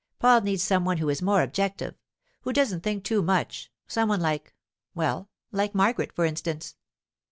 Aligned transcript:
Paul 0.17 0.41
needs 0.41 0.63
some 0.63 0.83
one 0.83 0.97
who 0.97 1.09
is 1.09 1.21
more 1.21 1.43
objective—who 1.43 2.51
doesn't 2.53 2.81
think 2.81 3.03
too 3.03 3.21
much—some 3.21 4.09
one 4.09 4.19
like—well, 4.19 5.29
like 5.51 5.75
Margaret, 5.75 6.11
for 6.15 6.25
instance. 6.25 6.75